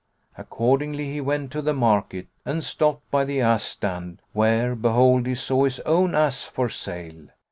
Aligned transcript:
Accordingly, 0.35 1.11
he 1.13 1.21
went 1.21 1.51
to 1.51 1.61
the 1.61 1.75
market 1.75 2.25
and 2.43 2.63
stopped 2.63 3.11
by 3.11 3.23
the 3.23 3.39
ass 3.39 3.63
stand, 3.63 4.19
where 4.33 4.73
behold, 4.73 5.27
he 5.27 5.35
saw 5.35 5.63
his 5.65 5.79
own 5.81 6.15
ass 6.15 6.43
for 6.43 6.69
sale. 6.69 7.27